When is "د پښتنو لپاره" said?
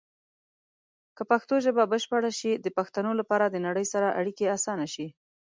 2.65-3.45